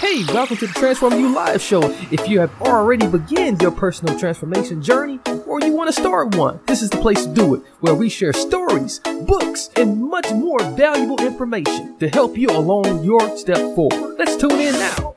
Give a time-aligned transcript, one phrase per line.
[0.00, 1.82] Hey, welcome to the Transform You Live show.
[2.10, 6.60] If you have already begun your personal transformation journey or you want to start one,
[6.66, 10.62] this is the place to do it, where we share stories, books, and much more
[10.70, 14.16] valuable information to help you along your step forward.
[14.18, 15.16] Let's tune in now.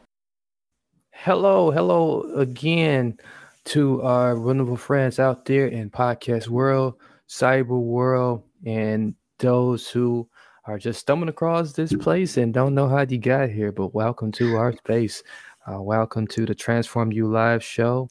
[1.12, 3.18] Hello, hello again
[3.66, 6.96] to our wonderful friends out there in podcast world,
[7.28, 10.30] cyber world, and those who
[10.68, 14.34] are just stumbling across this place and don't know how you got here, but welcome
[14.34, 15.24] to our space.
[15.66, 18.10] Uh, welcome to the Transform You Live show,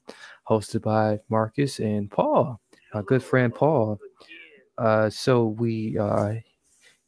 [0.48, 2.58] hosted by Marcus and Paul,
[2.94, 4.00] our good friend Paul.
[4.78, 6.42] Uh, so we are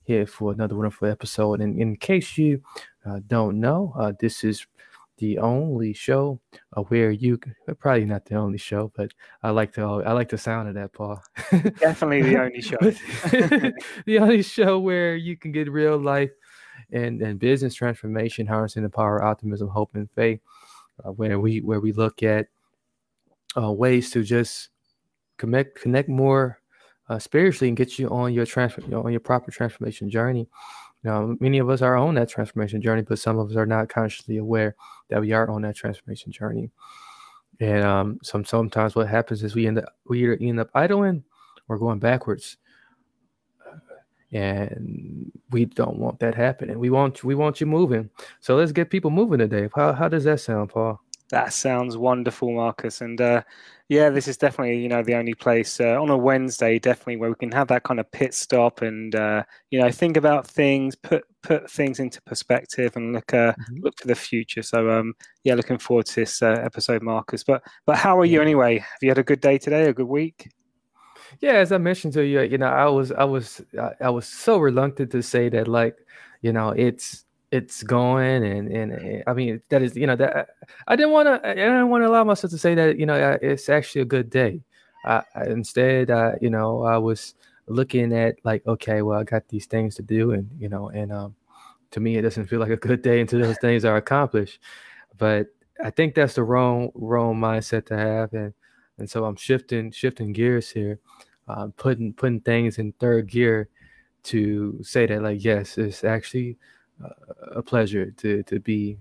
[0.05, 1.63] here for another wonderful episode.
[1.63, 2.61] And in case you
[3.07, 4.67] uh, don't know, uh, this is
[5.19, 6.41] the only show
[6.77, 7.39] uh, where you
[7.79, 10.93] probably not the only show, but I like the I like the sound of that,
[10.93, 11.23] Paul.
[11.51, 12.77] Definitely the only show.
[14.07, 16.31] the only show where you can get real life
[16.93, 20.41] and and business transformation, harnessing the power of optimism, hope, and faith.
[21.05, 22.49] Uh, where we where we look at
[23.57, 24.71] uh, ways to just
[25.37, 26.61] connect connect more
[27.09, 30.49] uh, spiritually and get you on your transfer on your proper transformation journey.
[31.09, 33.89] Now, many of us are on that transformation journey, but some of us are not
[33.89, 34.77] consciously aware
[35.09, 36.71] that we are on that transformation journey.
[37.61, 41.25] And um, some sometimes what happens is we end up we either end up idling
[41.67, 42.59] or going backwards,
[44.33, 46.79] and we don't want that happening.
[46.79, 48.11] We want we want you moving.
[48.41, 49.71] So let's get people moving today.
[49.75, 51.01] How how does that sound, Paul?
[51.31, 53.03] That sounds wonderful, Marcus.
[53.03, 53.43] And uh,
[53.89, 57.31] yeah, this is definitely you know the only place uh, on a Wednesday, definitely where
[57.31, 60.95] we can have that kind of pit stop and uh, you know think about things,
[60.95, 63.83] put put things into perspective, and look uh, mm-hmm.
[63.83, 64.63] look to the future.
[64.63, 65.15] So um,
[65.45, 67.45] yeah, looking forward to this uh, episode, Marcus.
[67.45, 68.79] But but how are you anyway?
[68.79, 69.89] Have you had a good day today?
[69.89, 70.51] A good week?
[71.41, 73.63] Yeah, as I mentioned to you, you know, I was I was
[74.01, 75.97] I was so reluctant to say that like,
[76.41, 80.51] you know, it's it's going and, and, I mean that is you know that
[80.87, 83.39] I didn't want to I didn't want to allow myself to say that you know
[83.41, 84.61] it's actually a good day.
[85.05, 87.35] I, I, instead, I, you know, I was
[87.67, 91.13] looking at like, okay, well, I got these things to do, and you know, and
[91.13, 91.35] um,
[91.93, 94.61] to me, it doesn't feel like a good day until those things are accomplished.
[95.17, 95.49] But
[95.83, 98.53] I think that's the wrong wrong mindset to have, and
[98.99, 100.99] and so I'm shifting shifting gears here,
[101.47, 103.69] um, putting putting things in third gear
[104.25, 106.59] to say that like, yes, it's actually
[107.53, 108.99] a pleasure to to be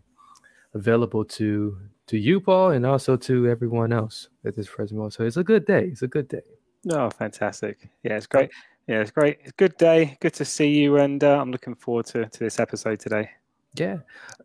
[0.74, 1.78] available to
[2.08, 5.14] to you, Paul, and also to everyone else at this present moment.
[5.14, 5.86] So it's a good day.
[5.92, 6.44] It's a good day.
[6.90, 7.90] Oh, fantastic!
[8.04, 8.50] Yeah, it's great.
[8.88, 9.40] Yeah, it's great.
[9.42, 10.18] It's a good day.
[10.22, 13.30] Good to see you, and uh, I'm looking forward to to this episode today.
[13.76, 13.98] Yeah.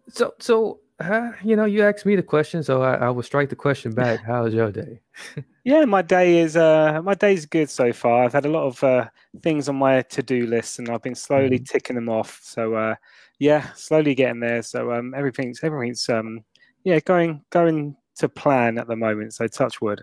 [0.09, 3.49] So so uh, you know, you asked me the question, so I, I will strike
[3.49, 4.21] the question back.
[4.27, 5.01] How's your day?
[5.65, 8.25] yeah, my day is uh, my day's good so far.
[8.25, 9.09] I've had a lot of uh,
[9.43, 11.65] things on my to do list, and I've been slowly mm-hmm.
[11.65, 12.41] ticking them off.
[12.43, 12.95] So uh,
[13.39, 14.63] yeah, slowly getting there.
[14.63, 16.45] So um, everything's everything's um,
[16.85, 19.35] yeah going going to plan at the moment.
[19.35, 20.03] So touch wood.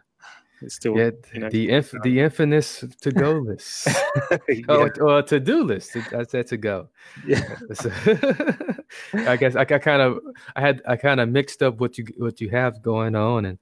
[0.61, 3.87] It's still yeah, you know, the inf- the infamous to go list
[4.49, 4.61] yeah.
[4.67, 5.95] oh, or to do list.
[6.13, 6.89] I said to go.
[7.25, 7.41] Yeah.
[9.13, 10.19] I guess I, I kind of
[10.57, 13.57] I had I kind of mixed up what you what you have going on and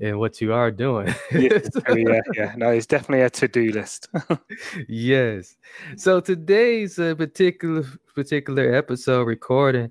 [0.00, 1.08] and what you are doing.
[1.32, 1.58] yeah,
[1.88, 4.08] yeah, yeah, no, it's definitely a to-do list.
[4.88, 5.56] yes.
[5.96, 9.90] So today's uh, particular particular episode recording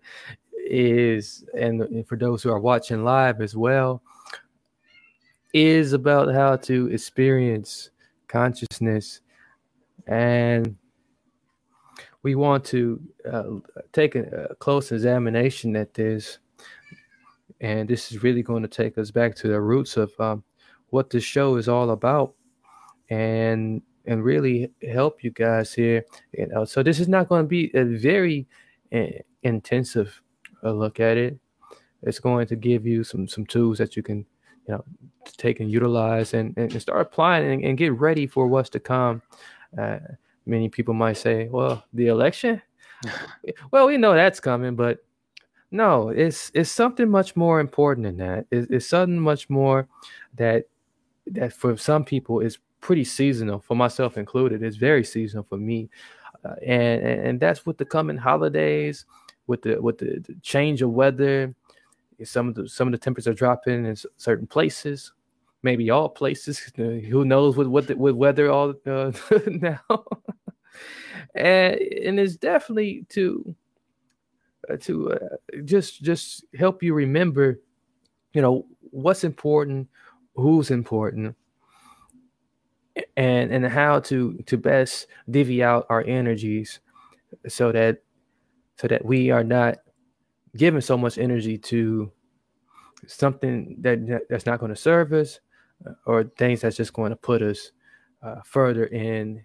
[0.66, 4.02] is, and for those who are watching live as well,
[5.54, 7.90] is about how to experience
[8.28, 9.22] consciousness,
[10.08, 10.76] and
[12.24, 13.02] we want to
[13.32, 13.44] uh,
[13.94, 16.38] take a, a close examination at this
[17.62, 20.44] and this is really going to take us back to the roots of um,
[20.90, 22.34] what this show is all about
[23.10, 26.04] and and really help you guys here
[26.34, 26.66] you know.
[26.66, 28.48] So this is not going to be a very
[28.94, 30.22] uh, intensive
[30.64, 31.40] uh, look at it.
[32.04, 34.26] It's going to give you some some tools that you can
[34.68, 34.84] you know
[35.26, 39.22] take and utilize and, and start applying and, and get ready for what's to come.
[39.78, 40.00] Uh,
[40.48, 42.62] many people might say well the election?
[43.72, 45.00] Well we know that's coming but
[45.72, 48.46] no, it's it's something much more important than that.
[48.52, 49.88] It's, it's something much more
[50.36, 50.66] that
[51.28, 53.60] that for some people is pretty seasonal.
[53.60, 55.90] For myself included, it's very seasonal for me,
[56.44, 59.06] uh, and and that's with the coming holidays,
[59.48, 61.56] with the with the, the change of weather,
[62.24, 65.14] some of the some of the temperatures are dropping in certain places,
[65.64, 66.60] maybe all places.
[66.76, 69.12] Who knows with what with weather all uh,
[69.48, 69.80] now?
[71.36, 73.56] and and it's definitely to
[74.78, 77.60] to uh, just just help you remember,
[78.34, 79.88] you know, what's important,
[80.36, 81.36] who's important,
[83.18, 86.80] and and how to to best divvy out our energies
[87.48, 88.02] so that
[88.78, 89.78] so that we are not
[90.58, 92.12] giving so much energy to
[93.08, 95.40] something that that's not going to serve us
[95.88, 97.72] uh, or things that's just going to put us
[98.24, 99.44] uh, further in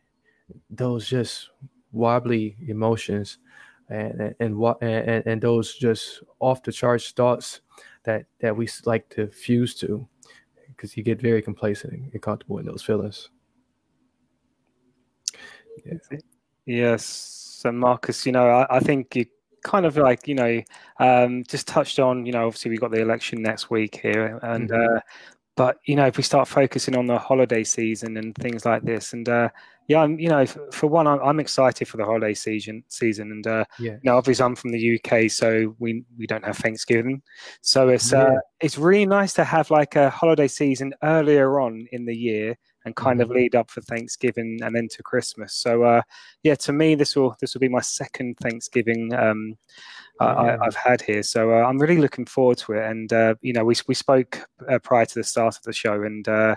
[0.70, 1.50] those just
[1.92, 3.38] wobbly emotions
[3.88, 7.60] and and and, and, and those just off the charts thoughts
[8.04, 10.06] that that we like to fuse to
[10.68, 13.30] because you get very complacent and comfortable in those feelings
[15.84, 16.18] yeah.
[16.66, 19.26] yes so marcus you know I, I, think you
[19.62, 20.62] kind of like you know
[21.00, 24.70] um, just touched on you know obviously we got the election next week here and
[24.70, 24.96] mm-hmm.
[24.96, 25.00] uh,
[25.56, 29.12] but you know if we start focusing on the holiday season and things like this
[29.12, 29.48] and uh,
[29.88, 32.82] yeah, I'm, you know, for, for one, I'm, I'm, excited for the holiday season.
[32.88, 33.92] Season, and uh, yeah.
[33.92, 37.22] you know, obviously, I'm from the UK, so we we don't have Thanksgiving,
[37.60, 38.24] so it's uh, yeah.
[38.24, 42.58] uh, it's really nice to have like a holiday season earlier on in the year
[42.86, 43.30] and kind mm-hmm.
[43.30, 45.52] of lead up for Thanksgiving and then to Christmas.
[45.54, 46.02] So, uh,
[46.42, 49.58] yeah, to me, this will this will be my second Thanksgiving um,
[50.20, 51.22] I, have had here.
[51.22, 52.90] So uh, I'm really looking forward to it.
[52.90, 54.40] And uh, you know, we we spoke
[54.70, 56.56] uh, prior to the start of the show, and uh,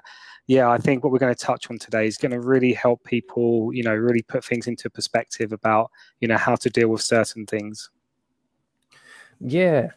[0.50, 3.04] yeah, I think what we're going to touch on today is going to really help
[3.04, 5.92] people, you know, really put things into perspective about,
[6.22, 7.92] you know, how to deal with certain things.
[9.40, 9.92] Yeah.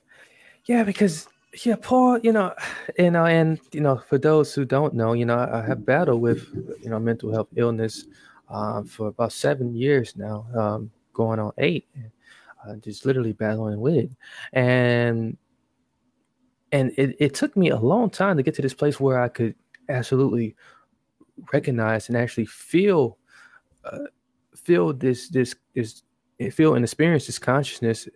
[0.66, 1.26] Yeah, because
[1.64, 2.54] yeah, Paul, you know,
[2.98, 6.20] you know, and you know, for those who don't know, you know, I have battled
[6.20, 6.48] with,
[6.82, 8.06] you know, mental health illness
[8.48, 11.88] um, for about seven years now, um, going on eight,
[12.66, 14.10] uh, just literally battling with, it,
[14.54, 15.36] and
[16.72, 19.28] and it, it took me a long time to get to this place where I
[19.28, 19.54] could
[19.90, 20.56] absolutely
[21.52, 23.18] recognize and actually feel
[23.84, 24.06] uh,
[24.54, 26.02] feel this this this
[26.50, 28.08] feel and experience this consciousness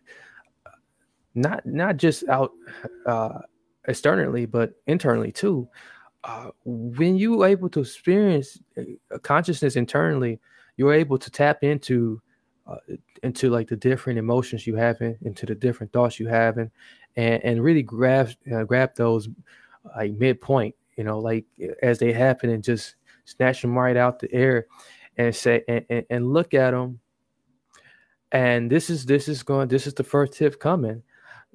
[1.36, 2.52] not not just out
[3.06, 3.40] uh,
[3.86, 5.68] externally but internally too
[6.24, 8.58] uh, when you are able to experience
[9.10, 10.40] a consciousness internally
[10.76, 12.20] you're able to tap into
[12.66, 12.76] uh,
[13.22, 16.70] into like the different emotions you have in, into the different thoughts you have and
[17.16, 19.28] and, and really grab uh, grab those
[19.96, 21.44] like midpoint you know, like
[21.82, 24.66] as they happen and just snatch them right out the air
[25.16, 27.00] and say and, and, and look at them.
[28.32, 31.02] And this is this is going this is the first tip coming.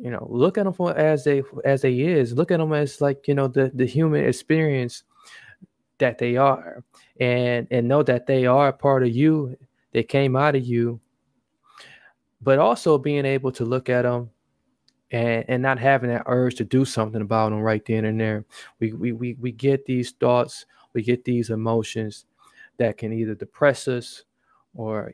[0.01, 2.33] You know, look at them for as they as they is.
[2.33, 5.03] Look at them as like you know the the human experience
[5.99, 6.83] that they are,
[7.19, 9.55] and and know that they are a part of you.
[9.91, 10.99] They came out of you,
[12.41, 14.31] but also being able to look at them
[15.11, 18.43] and and not having that urge to do something about them right then and there.
[18.79, 22.25] We we we, we get these thoughts, we get these emotions
[22.77, 24.23] that can either depress us
[24.73, 25.13] or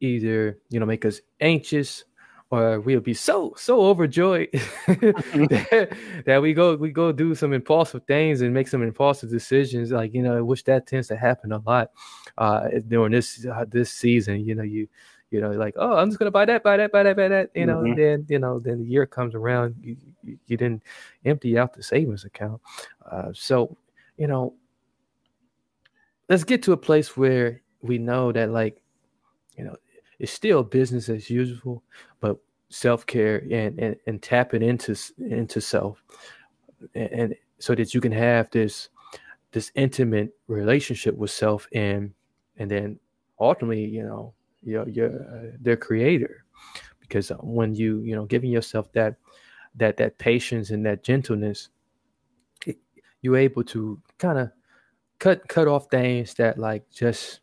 [0.00, 2.04] either you know make us anxious
[2.52, 4.48] or we'll be so so overjoyed
[4.86, 5.96] that,
[6.26, 10.12] that, we go we go do some impulsive things and make some impulsive decisions like
[10.14, 11.90] you know which that tends to happen a lot
[12.38, 14.86] uh during this uh, this season you know you
[15.32, 17.50] you know, like, oh, I'm just gonna buy that, buy that, buy that, buy that.
[17.54, 17.98] You know, mm-hmm.
[17.98, 20.82] then you know, then the year comes around, you, you, you didn't
[21.24, 22.60] empty out the savings account.
[23.10, 23.74] Uh, so,
[24.18, 24.52] you know,
[26.28, 28.82] let's get to a place where we know that, like,
[29.56, 29.74] you know,
[30.18, 31.82] it's still business as usual,
[32.20, 32.38] but
[32.72, 36.02] self care and, and and tap it into into self,
[36.94, 38.88] and, and so that you can have this
[39.52, 42.12] this intimate relationship with self and
[42.56, 42.98] and then
[43.38, 46.44] ultimately, you know, your your uh, their creator.
[47.00, 49.16] Because uh, when you you know giving yourself that
[49.76, 51.68] that that patience and that gentleness
[52.66, 52.78] it,
[53.20, 54.50] you're able to kind of
[55.18, 57.40] cut cut off things that like just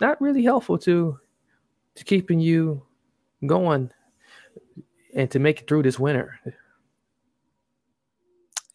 [0.00, 1.18] not really helpful to
[1.94, 2.82] to keeping you
[3.46, 3.90] going
[5.14, 6.40] and to make it through this winter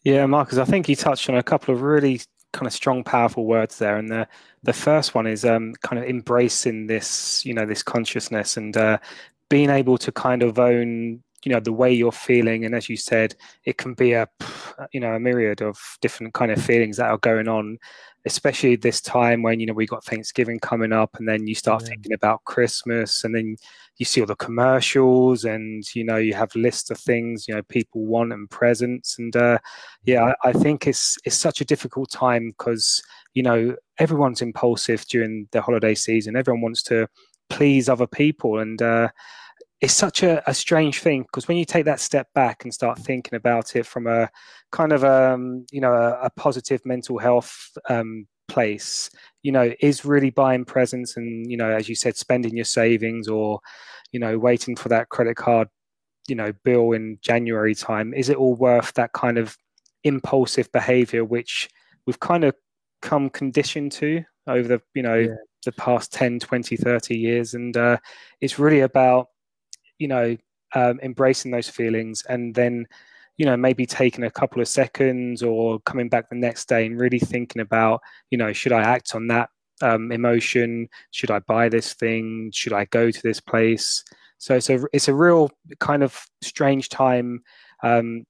[0.02, 2.20] yeah marcus i think you touched on a couple of really
[2.54, 3.98] kind of strong, powerful words there.
[3.98, 4.26] And the
[4.62, 8.98] the first one is um, kind of embracing this, you know, this consciousness and uh,
[9.50, 12.64] being able to kind of own, you know, the way you're feeling.
[12.64, 14.26] And as you said, it can be a,
[14.92, 17.78] you know, a myriad of different kind of feelings that are going on
[18.26, 21.82] especially this time when you know we got Thanksgiving coming up, and then you start
[21.82, 21.88] yeah.
[21.88, 23.56] thinking about Christmas, and then
[23.98, 27.62] you see all the commercials, and you know you have lists of things you know
[27.62, 29.58] people want and presents, and uh,
[30.04, 33.02] yeah, I, I think it's it's such a difficult time because
[33.34, 36.36] you know everyone's impulsive during the holiday season.
[36.36, 37.08] Everyone wants to
[37.50, 39.08] please other people, and uh,
[39.84, 42.98] it's such a, a strange thing because when you take that step back and start
[42.98, 44.30] thinking about it from a
[44.72, 49.10] kind of um, you know a, a positive mental health um, place,
[49.42, 53.28] you know, is really buying presents and you know, as you said, spending your savings
[53.28, 53.60] or
[54.10, 55.68] you know, waiting for that credit card,
[56.28, 58.14] you know, bill in January time.
[58.14, 59.56] Is it all worth that kind of
[60.04, 61.68] impulsive behavior, which
[62.06, 62.54] we've kind of
[63.02, 65.34] come conditioned to over the you know yeah.
[65.66, 67.98] the past 10 20 30 years and uh,
[68.40, 69.28] it's really about
[69.98, 70.36] you know
[70.74, 72.86] um, embracing those feelings and then
[73.36, 76.98] you know maybe taking a couple of seconds or coming back the next day and
[76.98, 79.48] really thinking about you know should i act on that
[79.82, 80.88] um, emotion?
[81.10, 82.50] Should i buy this thing?
[82.52, 84.04] Should i go to this place?
[84.38, 87.42] So it's a it's a real kind of strange time
[87.82, 88.24] um,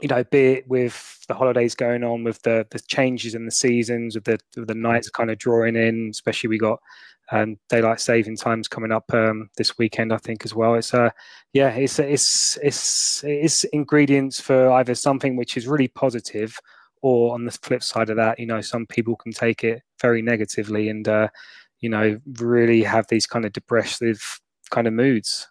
[0.00, 3.50] you know, be it with the holidays going on, with the the changes in the
[3.50, 6.80] seasons, with the with the nights kind of drawing in, especially we got
[7.32, 10.74] um, daylight saving times coming up um, this weekend, I think as well.
[10.74, 11.10] It's uh,
[11.52, 16.58] yeah, it's it's it's it's ingredients for either something which is really positive,
[17.02, 20.22] or on the flip side of that, you know, some people can take it very
[20.22, 21.28] negatively and uh,
[21.80, 25.48] you know really have these kind of depressive kind of moods.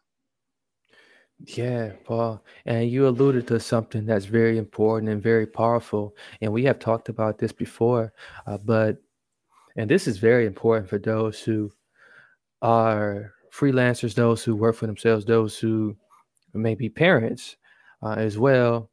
[1.43, 2.43] Yeah, Paul.
[2.65, 6.15] And you alluded to something that's very important and very powerful.
[6.41, 8.13] And we have talked about this before,
[8.47, 8.97] uh, but
[9.77, 11.71] and this is very important for those who
[12.61, 15.97] are freelancers, those who work for themselves, those who
[16.53, 17.57] may be parents
[18.03, 18.91] uh, as well.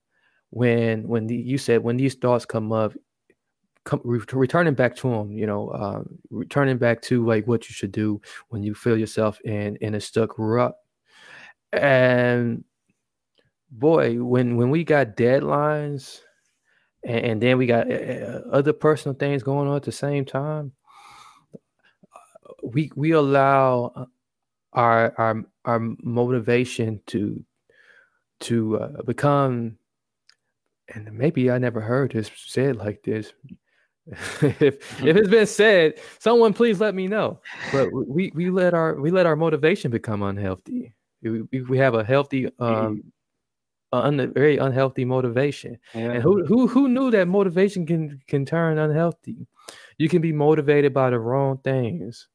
[0.50, 2.94] When when the, you said when these thoughts come up,
[3.84, 7.75] come, re- returning back to them, you know, uh, returning back to like what you
[7.75, 8.20] should do
[8.50, 10.75] when you feel yourself in in a stuck rut.
[11.72, 12.64] And
[13.70, 16.20] boy, when when we got deadlines
[17.04, 20.72] and, and then we got uh, other personal things going on at the same time.
[22.62, 24.08] We we allow
[24.72, 27.44] our our our motivation to
[28.40, 29.78] to uh, become
[30.88, 33.32] and maybe I never heard this said like this.
[34.06, 37.40] if if it's been said, someone please let me know.
[37.72, 40.92] But we we let our we let our motivation become unhealthy.
[41.22, 43.12] We, we have a healthy um,
[43.92, 45.78] un, very unhealthy motivation.
[45.94, 46.12] Yeah.
[46.12, 49.46] And who who who knew that motivation can can turn unhealthy?
[49.98, 52.28] You can be motivated by the wrong things.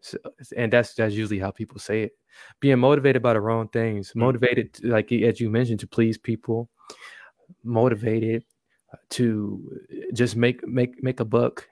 [0.00, 0.18] So,
[0.56, 2.12] and that's that's usually how people say it.
[2.60, 4.20] Being motivated by the wrong things, mm-hmm.
[4.20, 6.68] motivated to, like as you mentioned to please people,
[7.64, 8.44] motivated
[9.10, 9.80] to
[10.12, 11.68] just make make make a buck.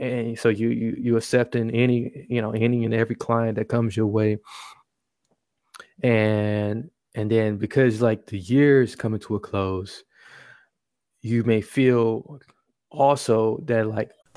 [0.00, 3.96] And so you you you accepting any you know any and every client that comes
[3.96, 4.38] your way,
[6.02, 10.04] and and then because like the year is coming to a close
[11.22, 12.38] you may feel
[12.90, 14.10] also that like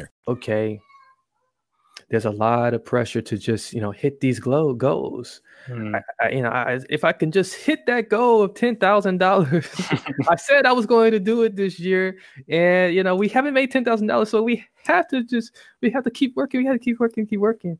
[0.00, 0.80] winner okay,
[2.08, 5.42] there's a lot of pressure to just you know hit these glow goals.
[5.66, 5.94] Hmm.
[5.94, 9.18] I, I, you know, I, if I can just hit that goal of ten thousand
[9.18, 9.68] dollars,
[10.28, 13.54] I said I was going to do it this year, and you know we haven't
[13.54, 16.60] made ten thousand dollars, so we have to just we have to keep working.
[16.60, 17.78] We have to keep working, keep working,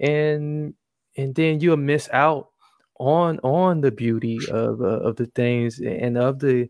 [0.00, 0.74] and
[1.16, 2.50] and then you'll miss out
[2.98, 6.68] on on the beauty of uh, of the things and of the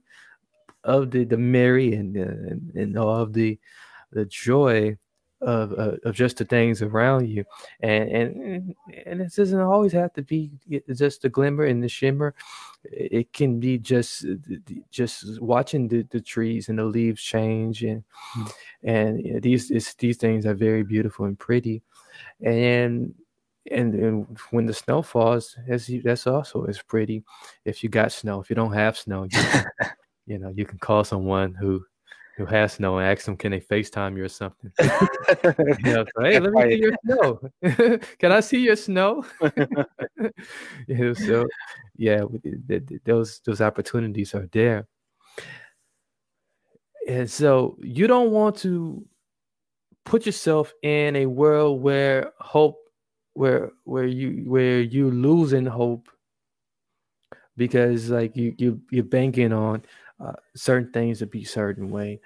[0.85, 3.59] of the the merry and and, all of the
[4.17, 4.97] the joy
[5.43, 7.45] of, uh, of just the things around you.
[7.81, 10.51] And and and it doesn't always have to be
[10.95, 12.35] just the glimmer and the shimmer.
[12.85, 14.25] It can be just
[14.91, 18.03] just watching the, the trees and the leaves change and
[18.37, 18.53] mm.
[18.83, 19.69] and these
[19.99, 21.83] these things are very beautiful and pretty.
[22.43, 23.15] And
[23.71, 27.25] and, and when the snow falls that's that's also as pretty.
[27.65, 29.41] If you got snow if you don't have snow you,
[30.27, 31.85] you know you can call someone who
[32.37, 34.71] who has snow and ask them, can they FaceTime you or something?
[34.79, 37.41] you know, so, hey, let me see your snow.
[38.19, 39.25] can I see your snow?
[40.87, 41.47] you know, so
[41.97, 42.23] yeah,
[43.05, 44.87] those those opportunities are there.
[47.09, 49.07] And so you don't want to
[50.05, 52.79] put yourself in a world where hope
[53.33, 56.09] where where you where you losing hope
[57.57, 59.83] because like you you you're banking on
[60.21, 62.21] uh, certain things to be certain way.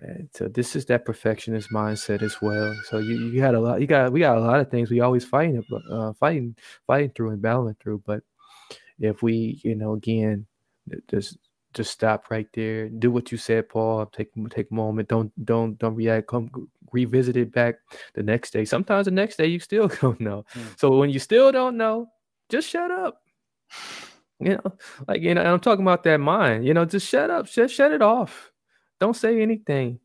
[0.00, 2.74] And so this is that perfectionist mindset as well.
[2.88, 5.00] So you, you had a lot, you got, we got a lot of things we
[5.00, 8.02] always fighting, uh, fighting, fighting through and battling through.
[8.04, 8.22] But
[8.98, 10.46] if we, you know, again,
[11.08, 11.38] just
[11.74, 12.88] just stop right there.
[12.88, 14.06] Do what you said, Paul.
[14.06, 15.08] Take take a moment.
[15.08, 16.28] Don't don't don't react.
[16.28, 16.50] Come
[16.92, 17.76] revisit it back
[18.14, 18.64] the next day.
[18.64, 20.44] Sometimes the next day you still don't know.
[20.54, 20.78] Mm.
[20.78, 22.08] So when you still don't know,
[22.48, 23.22] just shut up.
[24.46, 24.72] You know,
[25.06, 26.66] like you know, I'm talking about that mind.
[26.66, 27.46] You know, just shut up.
[27.46, 28.50] Just shut it off.
[29.00, 30.00] Don't say anything.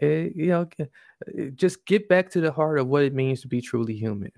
[0.00, 3.48] Eh, you know, eh, just get back to the heart of what it means to
[3.48, 4.32] be truly human.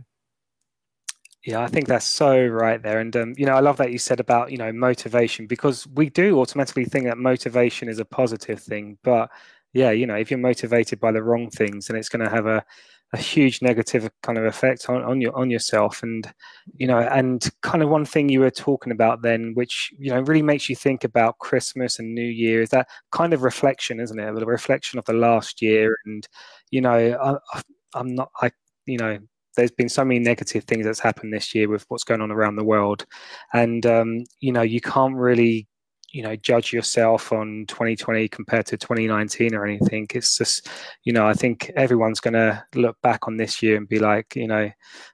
[1.44, 3.00] Yeah, I think that's so right there.
[3.00, 6.08] And, um, you know, I love that you said about, you know, motivation because we
[6.08, 8.96] do automatically think that motivation is a positive thing.
[9.02, 9.30] But
[9.74, 12.46] yeah, you know, if you're motivated by the wrong things, then it's going to have
[12.46, 12.64] a,
[13.12, 16.02] a huge negative kind of effect on, on your on yourself.
[16.02, 16.32] And
[16.76, 20.20] you know and kind of one thing you were talking about then which you know
[20.22, 24.18] really makes you think about christmas and new year is that kind of reflection isn't
[24.18, 24.28] it?
[24.28, 25.96] A reflection of the last year.
[26.06, 26.26] And
[26.70, 27.62] you know I,
[27.94, 28.50] i'm not i
[28.86, 29.18] you know
[29.56, 32.56] there's been so many negative things that's happened this year with what's going on around
[32.56, 33.06] the world.
[33.52, 35.68] And um, you know you can't really
[36.14, 40.06] you know judge yourself on 2020 compared to 2019 or anything.
[40.14, 40.68] It's just
[41.02, 44.36] you know i think everyone's going to look back on this year and be like
[44.36, 44.70] you know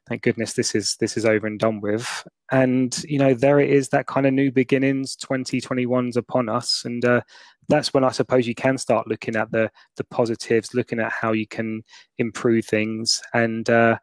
[0.09, 2.27] thank goodness this is this is over and done with.
[2.53, 6.83] And you know there it is that kind of new beginnings 2021's upon us.
[6.85, 7.23] And uh,
[7.69, 11.33] that's when I suppose you can start looking at the the positives, looking at how
[11.33, 11.83] you can
[12.19, 13.99] improve things, and uh,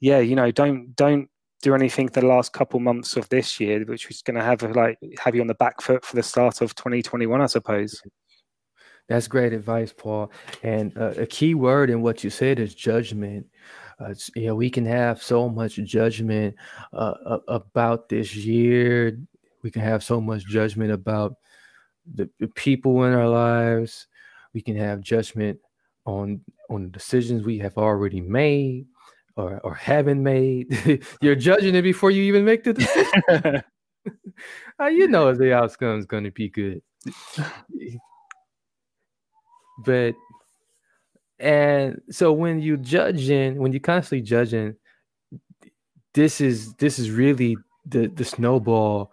[0.00, 1.28] yeah, you know, don't don't
[1.62, 4.98] do anything the last couple months of this year, which is going to have like
[5.18, 8.00] have you on the back foot for the start of 2021, I suppose.
[9.08, 10.30] That's great advice, Paul.
[10.62, 13.46] And uh, a key word in what you said is judgment.
[13.98, 16.54] Uh, you know, we can have so much judgment
[16.92, 19.18] uh, about this year.
[19.62, 21.34] We can have so much judgment about
[22.14, 24.06] the, the people in our lives.
[24.54, 25.58] We can have judgment
[26.06, 26.40] on
[26.70, 28.86] on the decisions we have already made
[29.36, 31.04] or or haven't made.
[31.20, 33.62] You're judging it before you even make the decision.
[34.80, 36.80] Uh, you know if the outcome is going to be good?
[39.84, 40.14] but
[41.38, 44.74] and so when you judging, when you constantly judging,
[46.14, 49.12] this is this is really the the snowball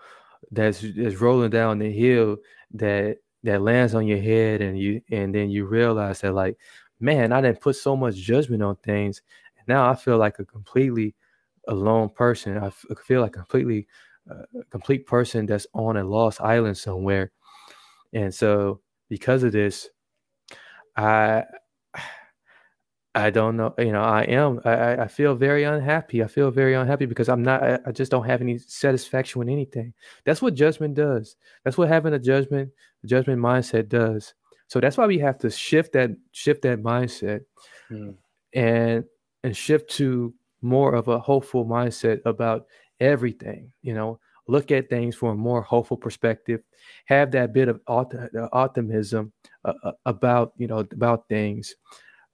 [0.51, 2.37] that's that's rolling down the hill
[2.73, 6.57] that that lands on your head and you and then you realize that like
[6.99, 9.21] man i didn't put so much judgment on things
[9.67, 11.15] now i feel like a completely
[11.67, 12.69] alone person I
[13.03, 13.87] feel like a completely
[14.31, 17.31] uh, complete person that's on a lost island somewhere
[18.13, 19.89] and so because of this
[20.95, 21.43] i
[23.17, 23.73] I don't know.
[23.79, 24.61] You know, I am.
[24.63, 26.23] I, I feel very unhappy.
[26.23, 27.63] I feel very unhappy because I'm not.
[27.63, 29.93] I, I just don't have any satisfaction with anything.
[30.23, 31.35] That's what judgment does.
[31.63, 32.69] That's what having a judgment,
[33.05, 34.35] judgment mindset does.
[34.67, 37.41] So that's why we have to shift that shift that mindset,
[37.87, 38.11] hmm.
[38.53, 39.03] and
[39.43, 42.65] and shift to more of a hopeful mindset about
[42.99, 43.71] everything.
[43.81, 46.61] You know, look at things from a more hopeful perspective.
[47.05, 49.31] Have that bit of optimism
[49.65, 51.75] uh, uh, about you know about things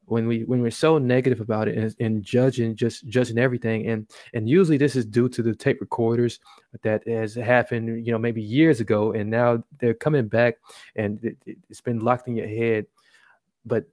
[0.05, 4.09] when we when we're so negative about it and, and, judging just judging everything and
[4.33, 6.39] and usually this is due to the tape recorders
[6.81, 10.55] that has happened you know maybe years ago and now they're coming back
[10.95, 12.85] and it, has been locked in your head
[13.65, 13.85] but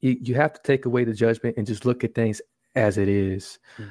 [0.00, 2.40] you, you have to take away the judgment and just look at things
[2.74, 3.88] as it is mm.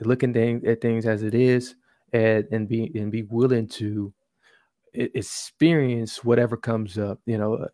[0.00, 1.74] looking at things as it is
[2.12, 4.12] and and be and be willing to
[4.94, 7.68] experience whatever comes up you know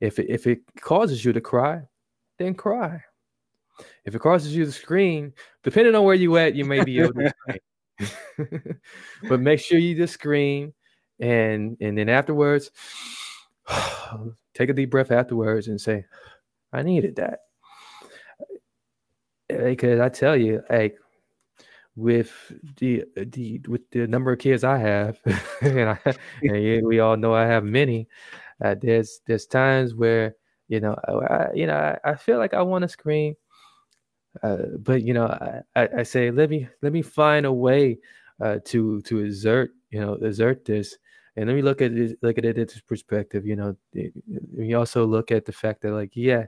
[0.00, 1.82] if it, if it causes you to cry,
[2.38, 3.02] then cry.
[4.04, 7.14] If it causes you to scream, depending on where you at, you may be able
[7.14, 7.32] to
[7.98, 8.80] scream.
[9.28, 10.74] but make sure you just scream,
[11.20, 12.70] and and then afterwards,
[14.54, 16.04] take a deep breath afterwards and say,
[16.76, 17.40] "I needed that."
[19.48, 20.98] Because I tell you, like
[21.96, 25.18] with the the with the number of kids I have,
[25.62, 25.98] and, I,
[26.42, 28.08] and we all know I have many.
[28.62, 30.36] Uh, there's there's times where
[30.68, 33.34] you know I, you know I, I feel like I want to scream,
[34.42, 35.26] uh, but you know
[35.74, 37.98] I, I say let me let me find a way
[38.40, 40.96] uh, to to exert you know exert this
[41.36, 43.76] and let me look at it look at it at this perspective you know
[44.56, 46.44] we also look at the fact that like yeah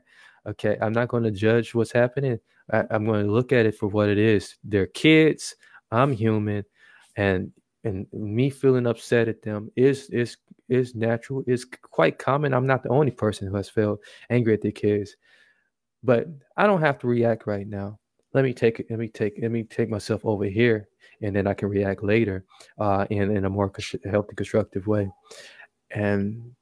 [0.46, 2.38] okay i'm not going to judge what's happening.
[2.70, 4.56] I, am going to look at it for what it is.
[4.64, 5.54] They're kids
[5.90, 6.64] i'm human
[7.16, 7.50] and
[7.84, 10.36] and me feeling upset at them is is
[10.68, 12.52] is natural is quite common.
[12.52, 15.16] I'm not the only person who has felt angry at their kids.
[16.04, 17.98] But i don't have to react right now
[18.34, 20.88] let me take let me take let me take myself over here
[21.22, 22.44] and then i can react later
[22.78, 23.72] uh in in a more
[24.10, 25.10] healthy constructive way
[25.90, 26.52] and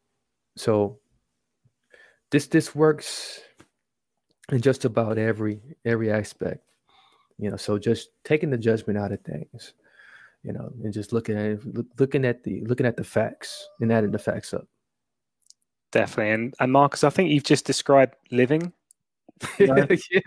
[0.56, 0.98] so
[2.30, 3.40] this this works
[4.50, 6.62] in just about every every aspect
[7.38, 9.74] you know so just taking the judgment out of things
[10.46, 11.58] you know, and just looking at
[11.98, 14.66] looking at the looking at the facts and adding the facts up.
[15.90, 18.72] Definitely, and and Marcus, I think you've just described living.
[19.58, 19.66] Yeah.
[19.88, 20.20] yeah,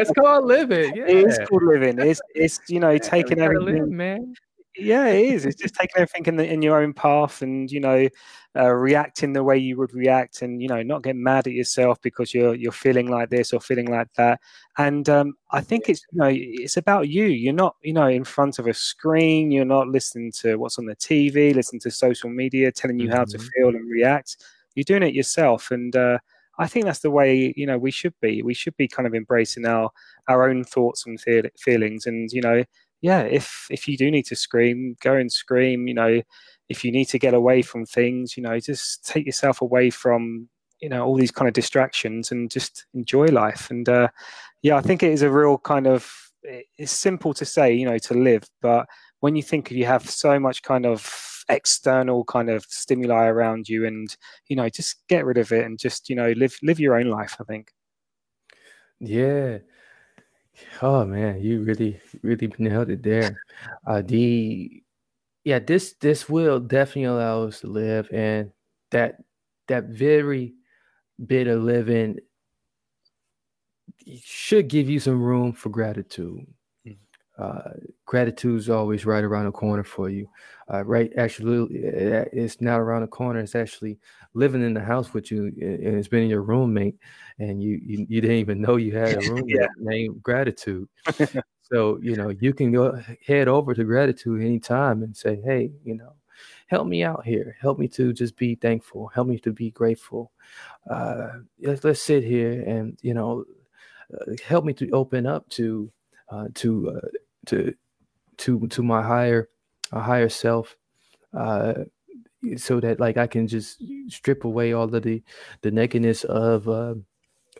[0.00, 0.96] it's called living.
[0.96, 1.04] Yeah.
[1.08, 1.98] It is called living.
[1.98, 4.34] It's it's you know taking everything, live, man.
[4.78, 5.46] Yeah, it is.
[5.46, 8.08] It's just taking everything in, the, in your own path, and you know,
[8.54, 12.00] uh, reacting the way you would react, and you know, not getting mad at yourself
[12.02, 14.40] because you're you're feeling like this or feeling like that.
[14.76, 17.24] And um, I think it's you know, it's about you.
[17.24, 19.50] You're not you know in front of a screen.
[19.50, 23.16] You're not listening to what's on the TV, listening to social media telling you mm-hmm.
[23.16, 23.46] how to mm-hmm.
[23.56, 24.44] feel and react.
[24.74, 26.18] You're doing it yourself, and uh,
[26.58, 28.42] I think that's the way you know we should be.
[28.42, 29.90] We should be kind of embracing our
[30.28, 32.64] our own thoughts and feel, feelings, and you know
[33.00, 35.86] yeah, if if you do need to scream, go and scream.
[35.86, 36.22] You know,
[36.68, 40.48] if you need to get away from things, you know, just take yourself away from
[40.80, 43.70] you know all these kind of distractions and just enjoy life.
[43.70, 44.08] And uh,
[44.62, 46.10] yeah, I think it is a real kind of
[46.42, 48.86] it's simple to say, you know, to live, but
[49.20, 51.00] when you think you have so much kind of
[51.48, 54.16] external kind of stimuli around you and
[54.48, 57.06] you know just get rid of it and just you know live live your own
[57.06, 57.72] life i think
[58.98, 59.58] yeah
[60.82, 63.42] Oh man, you really, really nailed it there.
[63.86, 64.82] Uh, the
[65.44, 68.52] yeah, this this will definitely allow us to live, and
[68.90, 69.22] that
[69.68, 70.54] that very
[71.24, 72.18] bit of living
[74.22, 76.46] should give you some room for gratitude.
[77.38, 77.72] Uh,
[78.06, 80.28] gratitude is always right around the corner for you.
[80.72, 83.40] Uh, right, actually, it's not around the corner.
[83.40, 83.98] It's actually
[84.34, 86.96] living in the house with you, and it's been your roommate,
[87.38, 89.66] and you you, you didn't even know you had a roommate yeah.
[89.78, 90.88] named Gratitude.
[91.62, 95.94] so you know you can go head over to Gratitude anytime and say, hey, you
[95.94, 96.14] know,
[96.68, 97.56] help me out here.
[97.60, 99.08] Help me to just be thankful.
[99.08, 100.32] Help me to be grateful.
[100.90, 101.28] Uh,
[101.60, 103.44] let's let's sit here and you know,
[104.14, 105.92] uh, help me to open up to
[106.30, 107.08] uh, to uh,
[107.46, 107.74] to
[108.38, 109.48] to to my higher
[109.92, 110.76] a higher self
[111.36, 111.74] uh
[112.56, 115.22] so that like i can just strip away all of the
[115.62, 116.94] the nakedness of uh,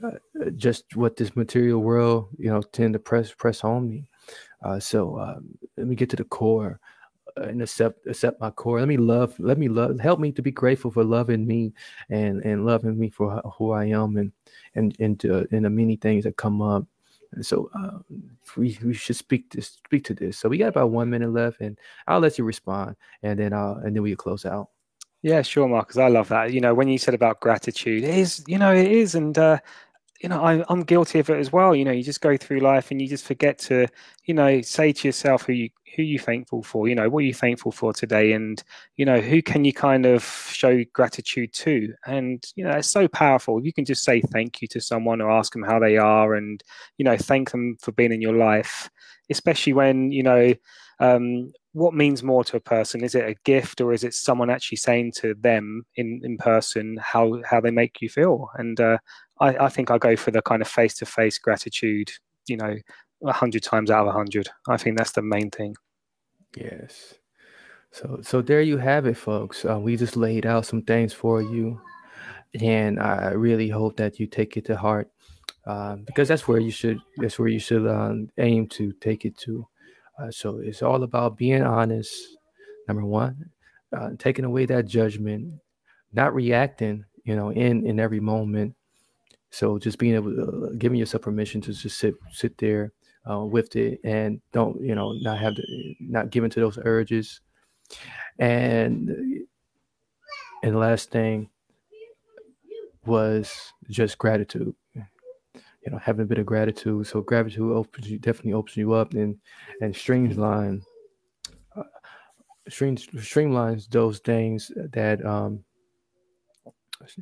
[0.04, 0.10] uh,
[0.56, 4.04] just what this material world you know tend to press press on me.
[4.62, 5.38] Uh so uh,
[5.76, 6.78] let me get to the core
[7.36, 8.80] and accept accept my core.
[8.80, 11.72] Let me love let me love help me to be grateful for loving me
[12.10, 14.32] and and loving me for who i am and
[14.74, 16.84] and and, uh, and the many things that come up
[17.44, 18.04] so um,
[18.56, 20.38] we, we should speak to speak to this.
[20.38, 23.76] So we got about one minute left, and I'll let you respond, and then I'll
[23.76, 24.68] and then we close out.
[25.22, 25.96] Yeah, sure, Marcus.
[25.96, 26.52] I love that.
[26.52, 29.58] You know, when you said about gratitude, it is you know it is, and uh,
[30.20, 31.74] you know, I, I'm guilty of it as well.
[31.74, 33.86] You know, you just go through life and you just forget to,
[34.24, 36.88] you know, say to yourself who you who you thankful for.
[36.88, 38.62] You know, what are you thankful for today, and
[38.96, 41.94] you know, who can you kind of show gratitude to?
[42.06, 43.64] And you know, it's so powerful.
[43.64, 46.62] You can just say thank you to someone or ask them how they are, and
[46.98, 48.90] you know, thank them for being in your life.
[49.30, 50.54] Especially when you know,
[50.98, 53.04] um, what means more to a person?
[53.04, 56.98] Is it a gift or is it someone actually saying to them in in person
[57.02, 58.48] how how they make you feel?
[58.54, 58.98] And uh,
[59.40, 62.10] I, I think I go for the kind of face to face gratitude,
[62.46, 62.76] you know,
[63.24, 64.48] a hundred times out of a hundred.
[64.68, 65.76] I think that's the main thing.
[66.56, 67.14] Yes.
[67.90, 69.64] So so there you have it, folks.
[69.64, 71.80] Uh, we just laid out some things for you,
[72.60, 75.10] and I really hope that you take it to heart,
[75.66, 79.36] uh, because that's where you should that's where you should um, aim to take it
[79.38, 79.66] to.
[80.18, 82.14] Uh, so it's all about being honest.
[82.88, 83.50] Number one,
[83.96, 85.54] uh, taking away that judgment,
[86.12, 88.74] not reacting, you know, in in every moment,
[89.50, 92.92] so just being able, to, uh, giving yourself permission to just sit sit there
[93.28, 95.62] uh, with it, and don't you know not have to
[96.00, 97.40] not give into those urges.
[98.38, 99.10] And
[100.62, 101.50] and last thing
[103.04, 104.74] was just gratitude.
[105.86, 107.06] You know, having a bit of gratitude.
[107.06, 109.36] So gratitude opens you definitely opens you up and
[109.80, 110.82] and streamline
[111.76, 111.84] uh,
[112.68, 115.64] stream, streamlines those things that um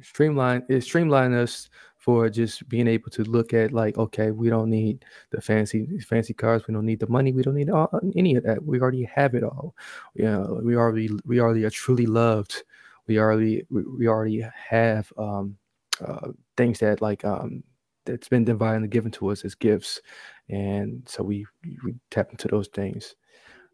[0.02, 4.70] streamline it streamline us for just being able to look at like okay we don't
[4.70, 6.66] need the fancy fancy cars.
[6.66, 7.32] We don't need the money.
[7.32, 8.64] We don't need all, any of that.
[8.64, 9.74] We already have it all.
[10.14, 12.62] You know we already we already are truly loved.
[13.06, 15.56] We already we already have um
[16.00, 17.62] uh, things that like um
[18.04, 20.00] that's been divinely given to us as gifts
[20.48, 21.46] and so we
[21.84, 23.14] we tap into those things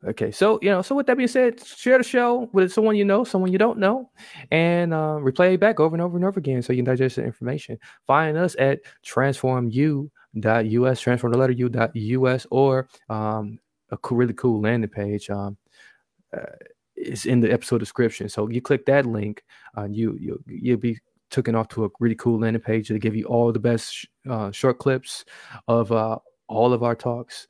[0.02, 3.04] Okay, so you know, so with that being said, share the show with someone you
[3.04, 4.10] know, someone you don't know,
[4.50, 7.16] and uh, replay it back over and over and over again so you can digest
[7.16, 7.78] the information.
[8.06, 13.58] Find us at transformu.us, transform the letter u.us, or um,
[13.90, 15.28] a cool, really cool landing page.
[15.28, 15.58] Um,
[16.34, 16.46] uh,
[16.96, 18.28] is in the episode description.
[18.28, 19.42] So you click that link,
[19.76, 20.98] uh, you you you'll be
[21.30, 24.50] taken off to a really cool landing page to give you all the best uh,
[24.50, 25.24] short clips
[25.68, 27.46] of uh, all of our talks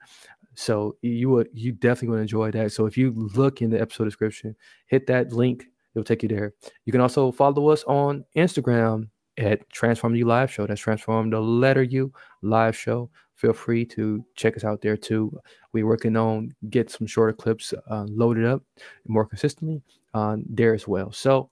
[0.55, 2.73] so you would you definitely to enjoy that.
[2.73, 4.55] So if you look in the episode description,
[4.87, 6.53] hit that link, it'll take you there.
[6.85, 10.67] You can also follow us on Instagram at Transform You Live Show.
[10.67, 12.13] That's Transform the letter U
[12.43, 13.11] Live Show.
[13.37, 15.33] Feel free to check us out there too.
[15.73, 18.63] We're working on get some shorter clips uh, loaded up
[19.09, 21.11] more consistently on there as well.
[21.11, 21.49] So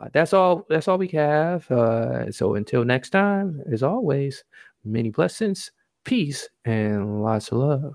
[0.00, 0.66] uh, that's all.
[0.68, 1.70] That's all we have.
[1.70, 4.44] Uh, so until next time, as always,
[4.84, 5.70] many blessings,
[6.04, 7.94] peace, and lots of love.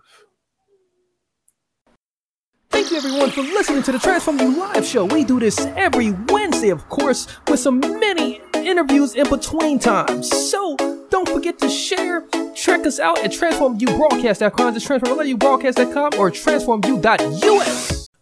[2.69, 5.05] Thank you everyone for listening to the Transform You Live show.
[5.05, 10.29] We do this every Wednesday, of course, with some many interviews in between times.
[10.29, 10.75] So
[11.11, 12.27] don't forget to share.
[12.55, 14.73] Check us out at transformyoubroadcast.com.
[14.73, 18.02] just transformubroadcast.com or transformu.us.